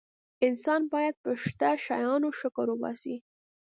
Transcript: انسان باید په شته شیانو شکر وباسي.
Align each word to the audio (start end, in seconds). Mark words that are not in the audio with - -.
انسان 0.47 0.81
باید 0.93 1.15
په 1.23 1.29
شته 1.43 1.69
شیانو 1.85 2.29
شکر 2.39 2.67
وباسي. 2.69 3.15